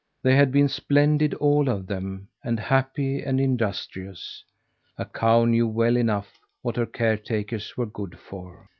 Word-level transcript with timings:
They 0.23 0.35
had 0.35 0.51
been 0.51 0.67
splendid, 0.67 1.35
all 1.35 1.69
of 1.69 1.85
them, 1.85 2.29
and 2.43 2.59
happy 2.59 3.21
and 3.21 3.39
industrious. 3.39 4.43
A 4.97 5.05
cow 5.05 5.45
knew 5.45 5.67
well 5.67 5.95
enough 5.95 6.39
what 6.63 6.75
her 6.77 6.87
caretakers 6.87 7.77
were 7.77 7.85
good 7.85 8.17
for. 8.17 8.67